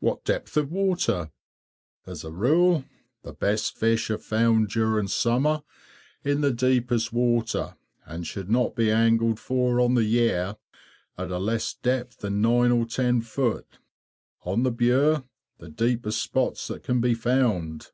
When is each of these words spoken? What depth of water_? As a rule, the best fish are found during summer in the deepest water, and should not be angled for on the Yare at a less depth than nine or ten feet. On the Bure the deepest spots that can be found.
What 0.00 0.24
depth 0.24 0.56
of 0.56 0.70
water_? 0.70 1.30
As 2.04 2.24
a 2.24 2.32
rule, 2.32 2.84
the 3.22 3.32
best 3.32 3.78
fish 3.78 4.10
are 4.10 4.18
found 4.18 4.68
during 4.70 5.06
summer 5.06 5.62
in 6.24 6.40
the 6.40 6.50
deepest 6.52 7.12
water, 7.12 7.76
and 8.04 8.26
should 8.26 8.50
not 8.50 8.74
be 8.74 8.90
angled 8.90 9.38
for 9.38 9.78
on 9.80 9.94
the 9.94 10.02
Yare 10.02 10.56
at 11.16 11.30
a 11.30 11.38
less 11.38 11.72
depth 11.72 12.16
than 12.18 12.42
nine 12.42 12.72
or 12.72 12.84
ten 12.84 13.20
feet. 13.20 13.78
On 14.44 14.64
the 14.64 14.72
Bure 14.72 15.22
the 15.58 15.68
deepest 15.68 16.20
spots 16.20 16.66
that 16.66 16.82
can 16.82 17.00
be 17.00 17.14
found. 17.14 17.92